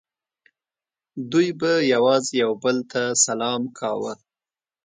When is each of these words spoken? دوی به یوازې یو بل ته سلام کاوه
دوی 1.31 1.47
به 1.59 1.71
یوازې 1.93 2.33
یو 2.43 2.51
بل 2.63 2.77
ته 2.91 3.01
سلام 3.25 3.61
کاوه 3.77 4.13